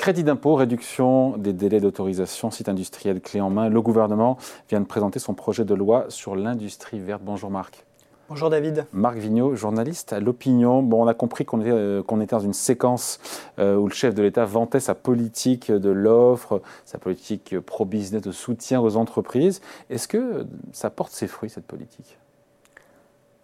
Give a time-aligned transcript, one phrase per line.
[0.00, 3.68] Crédit d'impôt, réduction des délais d'autorisation, site industriel clé en main.
[3.68, 4.38] Le gouvernement
[4.70, 7.20] vient de présenter son projet de loi sur l'industrie verte.
[7.22, 7.84] Bonjour Marc.
[8.30, 8.86] Bonjour David.
[8.94, 10.82] Marc Vigneault, journaliste à l'opinion.
[10.82, 13.20] Bon, on a compris qu'on était, euh, était, dans une séquence
[13.58, 18.32] euh, où le chef de l'État vantait sa politique de l'offre, sa politique pro-business de
[18.32, 19.60] soutien aux entreprises.
[19.90, 22.16] Est-ce que ça porte ses fruits, cette politique?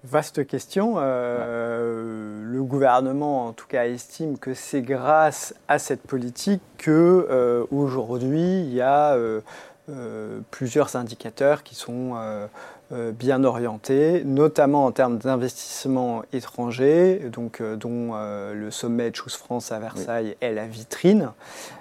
[0.09, 0.94] Vaste question.
[0.99, 8.61] Euh, le gouvernement, en tout cas, estime que c'est grâce à cette politique que aujourd'hui
[8.61, 9.16] il y a
[10.50, 12.46] plusieurs indicateurs qui sont euh,
[12.90, 19.35] bien orienté, notamment en termes d'investissement étranger, donc, euh, dont euh, le sommet de Choose
[19.35, 21.30] France à Versailles est la vitrine.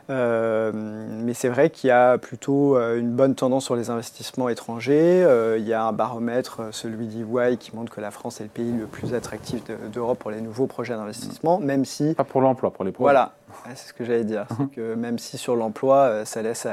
[0.10, 5.26] mais c'est vrai qu'il y a plutôt une bonne tendance sur les investissements étrangers.
[5.58, 8.72] il y a un baromètre, celui d'EY, qui montre que la France est le pays
[8.72, 12.14] le plus attractif d'Europe pour les nouveaux projets d'investissement, même si...
[12.14, 13.06] Pas pour l'emploi, pour les projets.
[13.06, 13.34] Voilà,
[13.76, 14.48] c'est ce que j'allais dire.
[14.76, 16.68] que même si sur l'emploi, ça laisse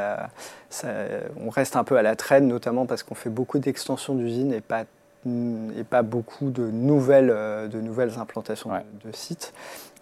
[1.37, 4.61] on reste un peu à la traîne, notamment parce qu'on fait beaucoup d'extensions d'usines et
[4.61, 4.85] pas,
[5.27, 8.71] et pas beaucoup de nouvelles, de nouvelles implantations
[9.05, 9.53] de, sites.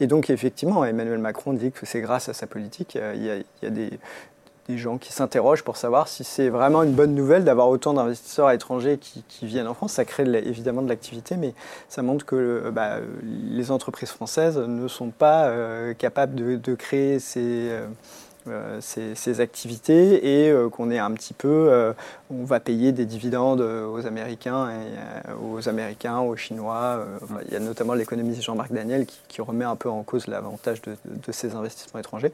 [0.01, 2.95] Et donc, effectivement, Emmanuel Macron dit que c'est grâce à sa politique.
[2.95, 3.91] Il y a, il y a des,
[4.71, 8.51] des gens qui s'interrogent pour savoir si c'est vraiment une bonne nouvelle d'avoir autant d'investisseurs
[8.51, 9.93] étrangers qui, viennent en France.
[9.93, 11.55] Ça crée évidemment de l'activité, mais
[11.89, 17.71] ça montre que bah, les entreprises françaises ne sont pas euh, capables de, créer ces,
[18.49, 21.93] euh, ces, activités et euh, qu'on est un petit peu,
[22.31, 27.05] on va payer des dividendes aux Américains, et, aux Américains, aux Chinois.
[27.47, 30.97] il y a notamment l'économiste Jean-Marc Daniel qui, remet un peu en cause l'avantage de,
[31.07, 32.33] de ces investissements étrangers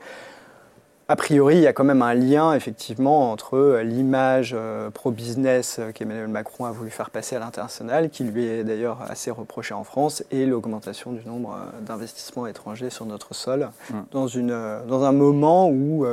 [1.09, 5.77] a priori, il y a quand même un lien effectivement entre euh, l'image euh, pro-business
[5.79, 9.73] euh, qu'Emmanuel Macron a voulu faire passer à l'international, qui lui est d'ailleurs assez reproché
[9.73, 13.95] en France, et l'augmentation du nombre d'investissements étrangers sur notre sol, mmh.
[14.11, 16.05] dans, une, dans un moment où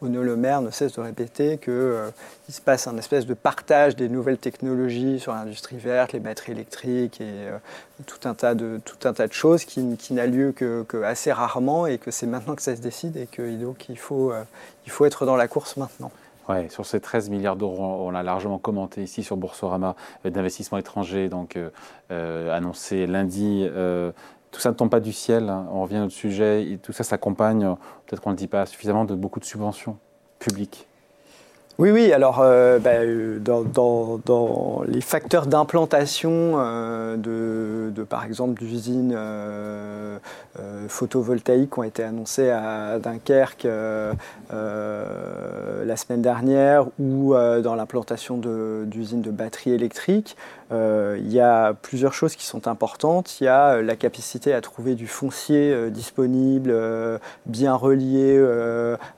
[0.00, 2.10] Bruno Le Maire ne cesse de répéter qu'il euh,
[2.48, 7.20] se passe un espèce de partage des nouvelles technologies sur l'industrie verte, les batteries électriques
[7.20, 7.58] et euh,
[8.06, 11.86] tout, un tas de, tout un tas de choses qui, n'a lieu que, assez rarement
[11.86, 14.44] et que c'est maintenant que ça se décide et qu'il il faut, euh,
[14.86, 16.12] faut être dans la course maintenant.
[16.48, 21.28] Ouais, sur ces 13 milliards d'euros, on l'a largement commenté ici sur Boursorama, d'investissements étrangers,
[21.28, 21.58] donc
[22.08, 23.68] annoncé lundi
[24.50, 25.48] tout ça ne tombe pas du ciel.
[25.48, 25.66] Hein.
[25.72, 26.64] On revient à notre sujet.
[26.70, 27.62] Et tout ça s'accompagne,
[28.06, 29.96] peut-être qu'on ne le dit pas suffisamment, de beaucoup de subventions
[30.38, 30.88] publiques.
[31.80, 32.12] Oui, oui.
[32.12, 39.16] Alors, euh, bah, euh, dans, les facteurs d'implantation euh, de, par exemple, d'usines
[40.88, 43.68] photovoltaïques qui ont été annoncées à Dunkerque
[44.50, 50.36] la semaine dernière ou dans l'implantation d'usines de, batteries électriques,
[50.70, 53.40] il y a plusieurs choses qui sont importantes.
[53.40, 56.74] Il y a la capacité à trouver du foncier disponible,
[57.46, 58.38] bien relié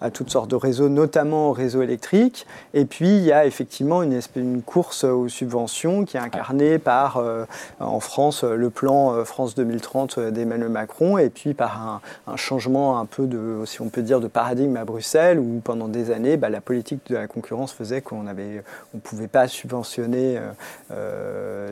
[0.01, 2.47] à toutes sortes de réseaux, notamment au réseau électrique.
[2.75, 4.21] Et puis, il y a effectivement une,
[4.65, 7.45] course aux subventions qui est incarnée par, euh,
[7.79, 12.99] en France, le plan euh, France 2030 euh, d'Emmanuel Macron, et puis par un, changement
[12.99, 16.37] un peu de, si on peut dire, de paradigme à Bruxelles, où pendant des années,
[16.37, 18.33] bah, la politique de la concurrence faisait qu'on ne
[18.95, 20.39] on pouvait pas subventionner.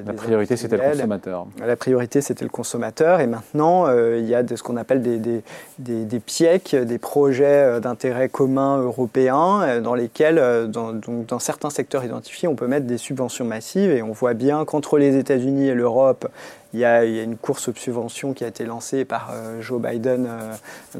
[0.06, 1.46] La priorité, c'était le consommateur.
[1.64, 5.18] La priorité, c'était le consommateur, et maintenant, il y a de, ce qu'on appelle des,
[5.18, 5.42] des,
[5.78, 12.04] des, des PIEC, des projets d'intérêt commun européens, dans lesquels, dans, donc dans certains secteurs
[12.04, 13.90] identifiés, on peut mettre des subventions massives.
[13.90, 16.28] Et on voit bien qu'entre les États-Unis et l'Europe,
[16.74, 20.26] il y, a, une course aux subventions qui a été lancée par euh, Joe Biden
[20.28, 20.52] euh,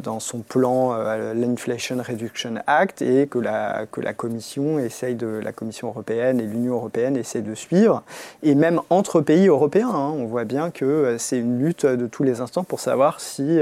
[0.02, 5.26] dans son plan euh, l'Inflation Reduction Act et que la, que la Commission essaye de
[5.26, 8.02] la Commission européenne et l'Union européenne essaient de suivre.
[8.42, 12.22] Et même entre pays européens, hein, on voit bien que c'est une lutte de tous
[12.22, 13.60] les instants pour savoir si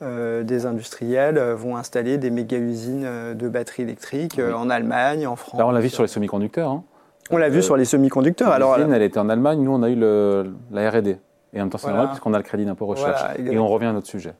[0.00, 5.58] des industriels vont installer des méga-usines de batteries électriques en Allemagne, en France.
[5.58, 6.70] Là, on l'a vu sur les semi-conducteurs.
[6.70, 6.84] Hein.
[7.30, 8.50] On l'a vu sur les semi-conducteurs.
[8.50, 11.18] Alors, elle était en Allemagne, nous on a eu le, la R&D.
[11.52, 13.22] Et en même temps, c'est normal puisqu'on a le crédit d'impôt recherche.
[13.38, 14.34] et on revient à notre sujet.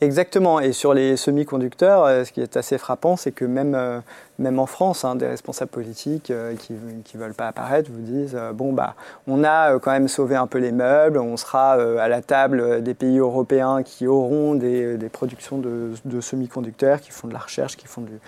[0.00, 0.60] Exactement.
[0.60, 4.00] Et sur les semi-conducteurs, euh, ce qui est assez frappant, c'est que même, euh,
[4.38, 8.36] même en France, hein, des responsables politiques euh, qui ne veulent pas apparaître vous disent
[8.54, 8.96] bon, bah,
[9.28, 12.94] on a quand même sauvé un peu les meubles, on sera à la table des
[12.94, 17.76] pays européens qui auront des, des productions de, de semi-conducteurs, qui font de la recherche,
[17.76, 18.18] qui font du,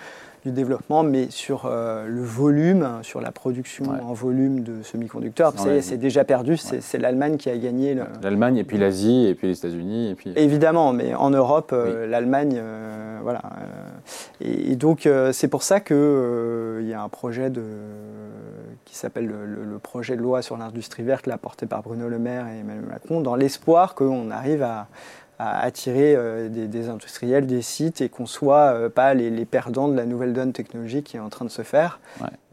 [0.47, 5.97] du développement, mais sur euh, le volume, sur la production en volume de semi-conducteurs, c'est
[5.97, 6.57] déjà perdu.
[6.57, 7.97] C'est l'Allemagne qui a gagné.
[8.21, 10.15] L'Allemagne et puis l'Asie et puis les États-Unis.
[10.17, 10.33] puis...
[10.35, 13.41] Évidemment, mais en Europe, euh, l'Allemagne, euh, voilà.
[14.39, 17.63] Et, donc c'est pour ça qu'il il y a un projet de,
[18.85, 22.47] qui s'appelle le, projet de loi sur l'industrie verte, là, porté par Bruno Le Maire
[22.47, 24.87] et Emmanuel Macron, dans l'espoir qu'on arrive à
[25.39, 26.17] attirer
[26.49, 30.53] des, industriels, des sites et qu'on ne soit pas les, perdants de la nouvelle donne
[30.53, 31.99] technologique qui est en train de se faire.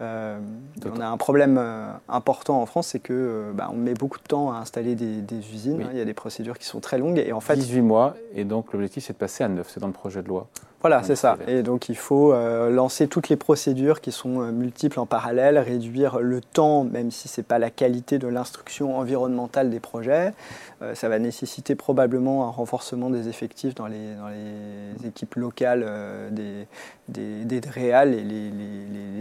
[0.01, 1.61] on a un problème
[2.09, 5.83] important en France, c'est que bah, on met beaucoup de temps à installer des, usines.
[5.83, 5.89] Hein.
[5.93, 8.45] il y a des procédures qui sont très longues et en fait 18 mois et
[8.45, 10.49] donc l'objectif c'est de passer à 9, c'est dans le projet de loi.
[10.85, 11.39] Voilà, c'est ça.
[11.49, 15.57] Et donc il faut euh, lancer toutes les procédures qui sont euh, multiples en parallèle,
[15.57, 20.35] réduire le temps, même si ce n'est pas la qualité de l'instruction environnementale des projets.
[20.83, 25.89] Euh, ça va nécessiter probablement un renforcement des effectifs dans les, dans les équipes locales
[26.33, 26.67] des,
[27.09, 28.51] des, des DREAL et les,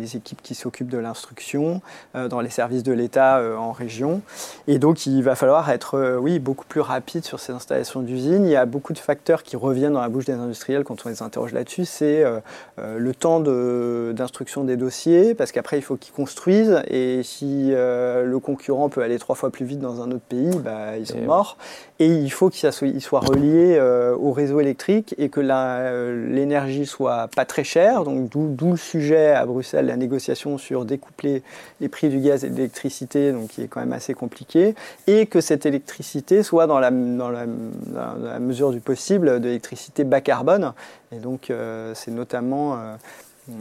[0.01, 1.81] les, équipes qui s'occupent de l'instruction,
[2.13, 4.21] dans les services de l'État en région.
[4.68, 8.44] Et donc il va falloir être oui, beaucoup plus rapide sur ces installations d'usines.
[8.44, 11.09] Il y a beaucoup de facteurs qui reviennent dans la bouche des industriels quand on
[11.09, 12.39] les interroge là-dessus, c'est euh,
[12.79, 18.25] euh, le temps d'instruction des dossiers, parce qu'après, il faut qu'ils construisent, et si euh,
[18.25, 21.21] le concurrent peut aller trois fois plus vite dans un autre pays, bah, ils sont
[21.21, 21.57] morts.
[22.00, 23.79] Et il faut qu'ils soient reliés
[24.19, 29.45] au réseau électrique et que l'énergie soit pas très chère, donc d'où le sujet à
[29.45, 31.44] Bruxelles, la négociation sur découpler
[31.79, 34.75] les prix du gaz et de l'électricité, donc qui est quand même assez compliqué,
[35.07, 39.45] et que cette électricité soit dans la, dans la, dans la mesure du possible de
[39.45, 40.73] l'électricité bas carbone.
[41.11, 42.95] Et donc, euh, c'est notamment euh,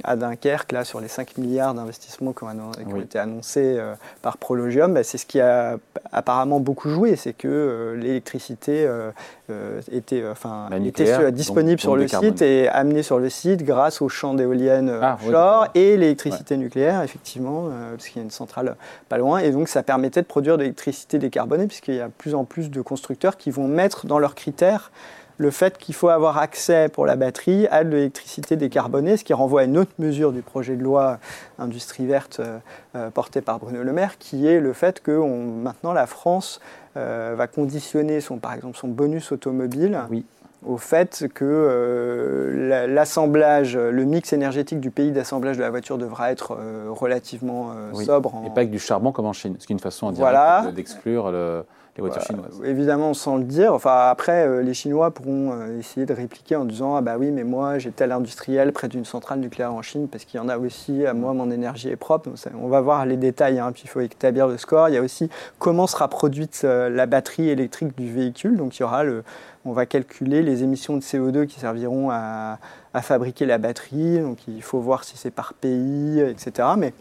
[0.04, 4.94] à Dunkerque, là, sur les 5 milliards d'investissements qui ont, été annoncés euh, par Prologium,
[4.94, 5.78] bah, c'est ce qui a
[6.12, 8.88] apparemment beaucoup joué, c'est que l'électricité
[9.90, 14.34] était, enfin, était disponible sur le site et amenée sur le site grâce aux champs
[14.34, 18.76] d'éoliennes ah, offshore et l'électricité nucléaire, effectivement, parce qu'il y a une centrale
[19.08, 19.38] pas loin.
[19.38, 22.44] Et donc, ça permettait de produire de l'électricité décarbonée, puisqu'il y a de plus en
[22.44, 24.92] plus de constructeurs qui vont mettre dans leurs critères
[25.38, 29.32] le fait qu'il faut avoir accès pour la batterie à de l'électricité décarbonée, ce qui
[29.32, 31.18] renvoie à une autre mesure du projet de loi
[31.58, 32.58] industrie verte euh,
[32.96, 36.60] euh, porté par Bruno Le Maire, qui est le fait que maintenant la France
[36.96, 39.98] euh, va conditionner son, par exemple son bonus automobile
[40.64, 46.56] au fait que l'assemblage, le mix énergétique du pays d'assemblage de la voiture devra être
[46.88, 48.32] relativement sobre.
[48.46, 50.70] Et pas avec du charbon comme en Chine, ce qui est une façon voilà.
[50.72, 51.64] d'exclure le
[51.96, 53.74] les voitures bah, Évidemment, sans le dire.
[53.74, 57.30] Enfin, après, euh, les Chinois pourront euh, essayer de répliquer en disant Ah, bah oui,
[57.30, 60.48] mais moi, j'ai tel industriel près d'une centrale nucléaire en Chine, parce qu'il y en
[60.48, 61.04] a aussi.
[61.04, 62.30] À moi, mon énergie est propre.
[62.58, 64.88] on va voir les détails, hein, puis il faut établir le score.
[64.88, 65.28] Il y a aussi
[65.58, 68.56] comment sera produite euh, la batterie électrique du véhicule.
[68.56, 69.22] Donc, il y aura le.
[69.64, 72.58] On va calculer les émissions de CO2 qui serviront à,
[72.94, 74.18] à fabriquer la batterie.
[74.18, 76.68] Donc, il faut voir si c'est par pays, etc.
[76.76, 76.94] Mais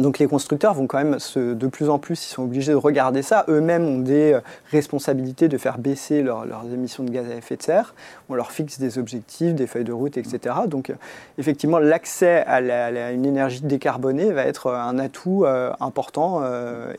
[0.00, 3.22] donc les constructeurs vont quand même de plus en plus, ils sont obligés de regarder
[3.22, 3.44] ça.
[3.48, 4.40] Eux-mêmes ont des euh,
[4.70, 7.94] responsabilités de faire baisser leurs émissions de gaz à effet de serre.
[8.28, 10.54] On leur fixe des objectifs, des feuilles de route, etc.
[10.66, 10.94] Donc euh,
[11.38, 12.60] effectivement, l'accès à,
[13.12, 15.46] une énergie décarbonée va être euh, un atout
[15.80, 16.42] important.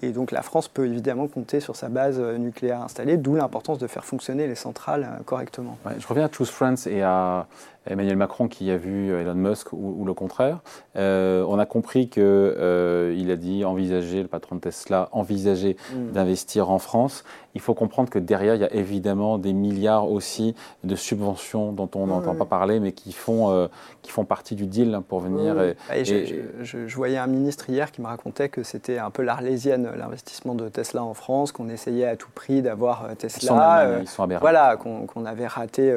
[0.01, 3.87] et donc la France peut évidemment compter sur sa base nucléaire installée, d'où l'importance de
[3.87, 5.77] faire fonctionner les centrales correctement.
[5.97, 7.47] je reviens à Choose France et à
[7.89, 10.59] Emmanuel Macron qui a vu Elon Musk ou, le contraire.
[10.95, 16.11] Euh, on a compris qu'il euh, a dit envisager, le patron de Tesla, envisager mm.
[16.11, 17.23] d'investir en France
[17.55, 21.89] il faut comprendre que derrière, il y a évidemment des milliards aussi de subventions dont
[21.95, 23.67] on n'entend pas parler, mais qui font, euh,
[24.01, 25.59] qui font partie du deal pour venir.
[25.93, 30.53] Et, je, voyais un ministre hier qui me racontait que c'était un peu l'arlésienne, l'investissement
[30.53, 33.99] de Tesla en France, qu'on essayait à tout prix d'avoir euh, Tesla.
[34.01, 35.93] Ils sont, euh, Voilà, qu'on avait, raté,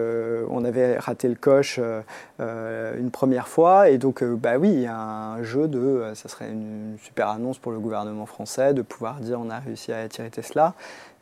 [0.48, 1.80] on avait raté le coche
[2.38, 3.90] une première fois.
[3.90, 6.12] Et donc, bah oui, il y a un jeu de.
[6.14, 9.92] ça serait une super annonce pour le gouvernement français de pouvoir dire on a réussi
[9.92, 10.74] à attirer Tesla.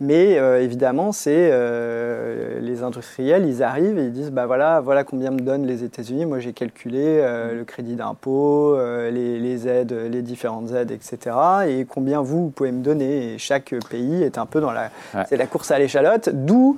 [0.03, 5.05] Mais euh, évidemment, c'est euh, les industriels, ils arrivent et ils disent bah voilà, voilà
[5.05, 6.25] combien me donnent les États-Unis.
[6.25, 8.79] Moi, j'ai calculé euh, le crédit d'impôt,
[9.11, 11.37] les, aides, les différentes aides, etc.
[11.69, 13.35] Et combien vous, vous pouvez me donner.
[13.35, 14.91] Et chaque pays est un peu dans la,
[15.29, 16.31] c'est la course à l'échalote.
[16.33, 16.77] D'où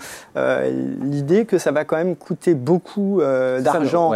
[1.00, 3.20] l'idée que ça va quand même coûter beaucoup
[3.60, 4.14] d'argent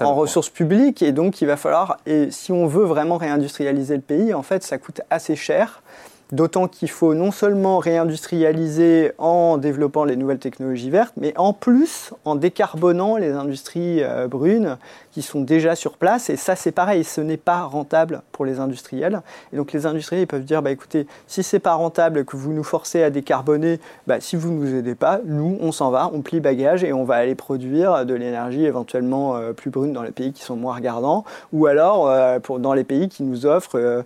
[0.00, 1.02] en ressources publiques.
[1.02, 4.64] Et donc, il va falloir, et si on veut vraiment réindustrialiser le pays, en fait,
[4.64, 5.80] ça coûte assez cher.
[6.30, 12.12] D'autant qu'il faut non seulement réindustrialiser en développant les nouvelles technologies vertes, mais en plus
[12.26, 14.76] en décarbonant les industries euh, brunes
[15.10, 16.28] qui sont déjà sur place.
[16.28, 19.22] Et ça, c'est pareil, ce n'est pas rentable pour les industriels.
[19.54, 22.62] Et donc les industriels peuvent dire, bah, écoutez, si c'est pas rentable que vous nous
[22.62, 26.20] forcez à décarboner, bah, si vous ne nous aidez pas, nous, on s'en va, on
[26.20, 30.10] plie bagage et on va aller produire de l'énergie éventuellement euh, plus brune dans les
[30.10, 34.04] pays qui sont moins regardants, ou alors euh, dans les pays qui nous offrent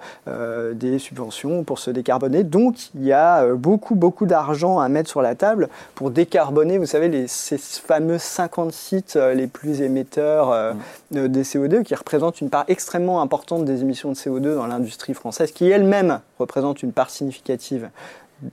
[0.74, 5.10] des subventions pour se décarboner donc il y a euh, beaucoup, beaucoup d'argent à mettre
[5.10, 9.82] sur la table pour décarboner, vous savez, les, ces fameux 50 sites euh, les plus
[9.82, 10.72] émetteurs euh,
[11.10, 11.28] mm.
[11.28, 15.52] des CO2 qui représentent une part extrêmement importante des émissions de CO2 dans l'industrie française,
[15.52, 17.88] qui elle-même représente une part significative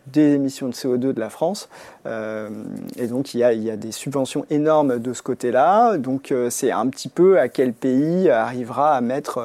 [0.07, 1.69] des émissions de CO2 de la France.
[2.05, 5.97] Et donc il y, a, il y, a, des subventions énormes de ce côté-là.
[5.97, 9.39] Donc c'est un petit peu à quel pays arrivera à mettre,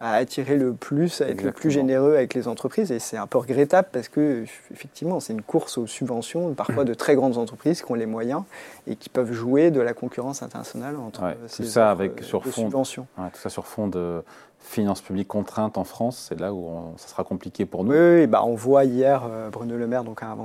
[0.00, 2.92] à attirer le plus, à être le plus généreux avec les entreprises.
[2.92, 6.94] Et c'est un peu regrettable parce que effectivement c'est une course aux subventions, parfois de
[6.94, 8.42] très grandes entreprises qui ont les moyens
[8.86, 13.06] et qui peuvent jouer de la concurrence internationale entre ces ça avec sur fond, subventions.
[13.16, 14.22] tout ça sur fond de
[14.60, 17.92] finances publiques contraintes en France, c'est là où ça sera compliqué pour nous.
[17.92, 20.36] Oui, bah on voit hier euh, Bruno Le Maire donc, a,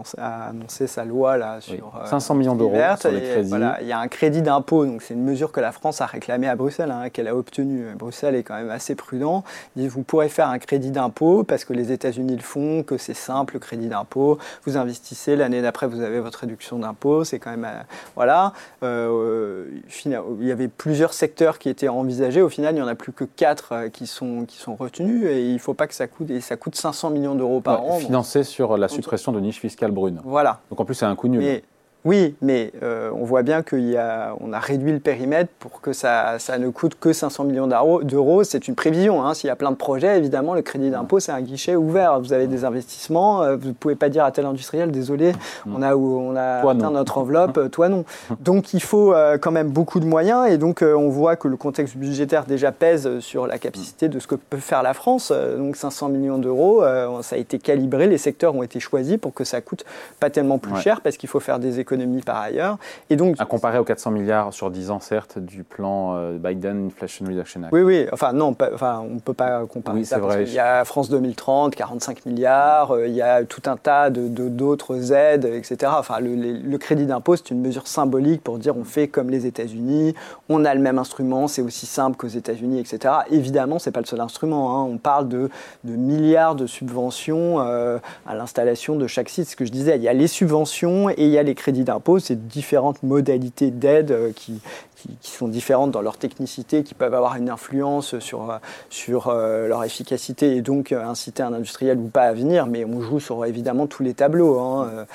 [0.47, 3.49] annoncé sa loi là, sur 500 euh, millions d'euros sur les crédits.
[3.49, 6.05] Voilà, il y a un crédit d'impôt, donc c'est une mesure que la France a
[6.05, 7.85] réclamée à Bruxelles, hein, qu'elle a obtenue.
[7.97, 9.43] Bruxelles est quand même assez prudent.
[9.75, 13.13] Dit vous pourrez faire un crédit d'impôt parce que les États-Unis le font, que c'est
[13.13, 14.37] simple, le crédit d'impôt.
[14.65, 17.23] Vous investissez, l'année d'après vous avez votre réduction d'impôt.
[17.23, 17.81] C'est quand même euh,
[18.15, 18.53] voilà.
[18.81, 22.41] il y avait plusieurs secteurs qui étaient envisagés.
[22.41, 25.41] Au final, il n'y en a plus que quatre qui sont, qui sont retenus et
[25.41, 27.99] il ne faut pas que ça coûte, et ça coûte 500 millions d'euros par an.
[27.99, 30.21] Financé sur la suppression de niches fiscales brunes.
[30.23, 30.59] Voilà.
[30.69, 31.61] Donc en plus, c'est un coût nul.
[32.05, 35.93] Oui, mais euh, on voit bien qu'on a, on a réduit le périmètre pour que
[35.93, 37.67] ça, ça ne coûte que 500 millions
[38.03, 38.43] d'euros.
[38.43, 39.25] C'est une prévision.
[39.25, 39.33] Hein.
[39.33, 42.19] S'il y a plein de projets, évidemment, le crédit d'impôt, c'est un guichet ouvert.
[42.19, 43.43] Vous avez des investissements.
[43.43, 45.31] Euh, vous ne pouvez pas dire à tel industriel, désolé,
[45.65, 48.03] on a, on a atteint notre enveloppe, euh, toi non.
[48.41, 50.49] Donc il faut quand même beaucoup de moyens.
[50.49, 54.27] Et donc on voit que le contexte budgétaire déjà pèse sur la capacité de ce
[54.27, 55.31] que peut faire la France.
[55.31, 56.83] Donc 500 millions d'euros,
[57.21, 58.07] ça a été calibré.
[58.07, 59.85] Les secteurs ont été choisis pour que ça coûte
[60.19, 61.92] pas tellement plus cher parce qu'il faut faire des économies
[62.25, 62.77] par ailleurs.
[63.09, 66.87] Et donc, à comparer aux 400 milliards sur 10 ans, certes, du plan euh, Biden
[66.87, 67.73] Inflation Reduction Act.
[67.73, 70.19] Oui, oui, enfin non, enfin, on ne peut pas comparer ça.
[70.19, 74.09] Parce il y a France 2030, 45 milliards, euh, il y a tout un tas
[74.09, 75.91] d'autres de, d'autres aides, etc.
[75.97, 79.45] Enfin, le, le crédit d'impôt, c'est une mesure symbolique pour dire on fait comme les
[79.45, 80.15] États-Unis,
[80.49, 83.13] on a le même instrument, c'est aussi simple qu'aux États-Unis, etc.
[83.31, 84.77] Évidemment, c'est pas le seul instrument.
[84.77, 84.87] Hein.
[84.89, 85.49] On parle de,
[85.83, 89.47] de, milliards de subventions euh, à l'installation de chaque site.
[89.47, 91.82] Ce que je disais, il y a les subventions et il y a les crédits
[91.83, 94.61] d'impôt, c'est différentes modalités d'aide euh, qui,
[94.95, 98.57] qui, sont différentes dans leur technicité, qui peuvent avoir une influence sur, euh,
[98.89, 103.01] sur euh, leur efficacité et donc inciter un industriel ou pas à venir, mais on
[103.01, 104.59] joue sur évidemment tous les tableaux.
[104.59, 105.05] Hein,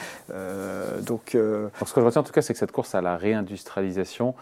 [1.06, 4.34] donc, ce que je retiens en tout cas, c'est que cette course à la réindustrialisation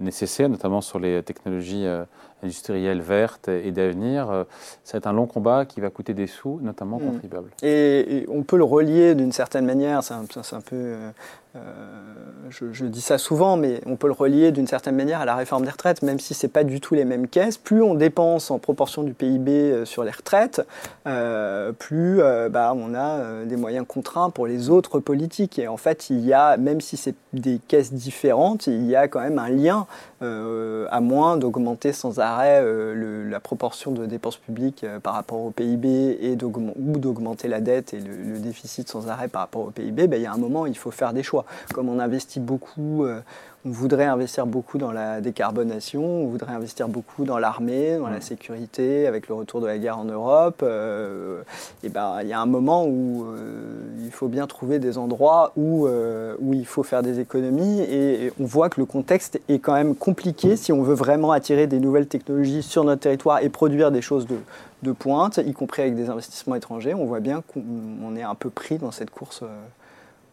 [0.00, 1.86] nécessaire, notamment sur les technologies
[2.42, 4.44] industrielle verte et d'avenir, euh,
[4.84, 7.10] c'est un long combat qui va coûter des sous, notamment aux mm.
[7.12, 7.50] contribuables.
[7.62, 10.96] Et, on peut le relier d'une certaine manière, c'est un, un, peu,
[11.56, 15.24] euh, euh, je, dis ça souvent, mais on peut le relier d'une certaine manière à
[15.24, 17.58] la réforme des retraites, même si c'est pas du tout les mêmes caisses.
[17.58, 20.66] Plus on dépense en proportion du PIB sur les retraites,
[21.78, 25.58] plus bah, on a des moyens contraints pour les autres politiques.
[25.58, 29.08] Et en fait, il y a, même si c'est des caisses différentes, il y a
[29.08, 29.86] quand même un lien,
[30.20, 35.50] à moins d'augmenter sans arrêt euh, la proportion de dépenses publiques euh, par rapport au
[35.50, 40.06] PIB et ou d'augmenter la dette et le, déficit sans arrêt par rapport au PIB,
[40.06, 41.37] ben, il y a un moment, il faut faire des choix.
[41.74, 43.20] Comme on investit beaucoup, euh,
[43.64, 48.20] on voudrait investir beaucoup dans la décarbonation, on voudrait investir beaucoup dans l'armée, dans la
[48.20, 50.62] sécurité, avec le retour de la guerre en Europe.
[50.62, 53.26] et ben, il y a un moment où
[54.00, 58.44] il faut bien trouver des endroits où, où il faut faire des économies et on
[58.44, 62.06] voit que le contexte est quand même compliqué si on veut vraiment attirer des nouvelles
[62.06, 64.36] technologies sur notre territoire et produire des choses de,
[64.82, 68.50] de pointe, y compris avec des investissements étrangers, on voit bien qu'on est un peu
[68.50, 69.46] pris dans cette course euh,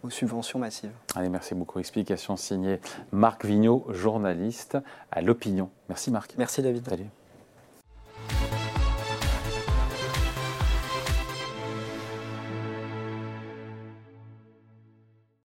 [0.06, 0.92] aux subventions massives.
[1.16, 1.80] Allez, merci beaucoup.
[1.80, 2.80] Explication signée
[3.12, 4.78] Marc Vigneault, journaliste
[5.12, 5.70] à l'Opinion.
[5.90, 6.36] Merci Marc.
[6.38, 6.88] Merci David.
[6.88, 7.10] Salut.